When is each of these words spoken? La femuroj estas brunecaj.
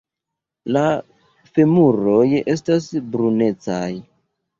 La 0.77 0.81
femuroj 1.57 2.23
estas 2.55 2.87
brunecaj. 3.13 3.83